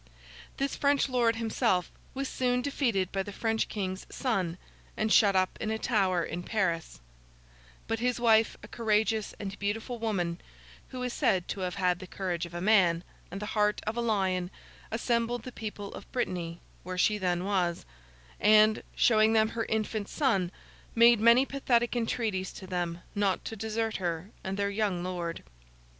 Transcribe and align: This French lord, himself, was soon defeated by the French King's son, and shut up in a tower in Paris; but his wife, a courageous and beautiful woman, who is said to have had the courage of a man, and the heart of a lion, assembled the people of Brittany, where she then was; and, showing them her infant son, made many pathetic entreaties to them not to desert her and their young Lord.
This 0.57 0.75
French 0.75 1.07
lord, 1.09 1.35
himself, 1.35 1.91
was 2.15 2.27
soon 2.27 2.63
defeated 2.63 3.11
by 3.11 3.21
the 3.21 3.31
French 3.31 3.67
King's 3.69 4.07
son, 4.09 4.57
and 4.97 5.13
shut 5.13 5.35
up 5.35 5.55
in 5.61 5.69
a 5.69 5.77
tower 5.77 6.23
in 6.23 6.41
Paris; 6.41 6.99
but 7.87 7.99
his 7.99 8.19
wife, 8.19 8.57
a 8.63 8.67
courageous 8.67 9.35
and 9.39 9.59
beautiful 9.59 9.99
woman, 9.99 10.41
who 10.87 11.03
is 11.03 11.13
said 11.13 11.47
to 11.49 11.59
have 11.59 11.75
had 11.75 11.99
the 11.99 12.07
courage 12.07 12.47
of 12.47 12.55
a 12.55 12.59
man, 12.61 13.03
and 13.29 13.39
the 13.39 13.45
heart 13.53 13.79
of 13.85 13.95
a 13.95 14.01
lion, 14.01 14.49
assembled 14.91 15.43
the 15.43 15.51
people 15.51 15.93
of 15.93 16.11
Brittany, 16.11 16.61
where 16.81 16.97
she 16.97 17.19
then 17.19 17.43
was; 17.43 17.85
and, 18.39 18.81
showing 18.95 19.33
them 19.33 19.49
her 19.49 19.65
infant 19.65 20.09
son, 20.09 20.51
made 20.95 21.19
many 21.19 21.45
pathetic 21.45 21.95
entreaties 21.95 22.51
to 22.51 22.65
them 22.65 23.03
not 23.13 23.45
to 23.45 23.55
desert 23.55 23.97
her 23.97 24.31
and 24.43 24.57
their 24.57 24.71
young 24.71 25.03
Lord. 25.03 25.43